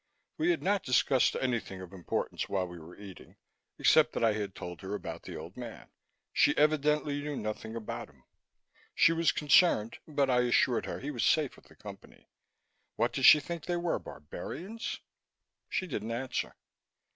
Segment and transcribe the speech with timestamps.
[0.39, 3.35] We had not discussed anything of importance while we were eating,
[3.77, 5.91] except that I had told her about the old man;
[6.33, 8.23] she evidently knew nothing about him.
[8.95, 12.27] She was concerned, but I assured her he was safe with the Company
[12.95, 15.01] what did she think they were, barbarians?
[15.69, 16.55] She didn't answer.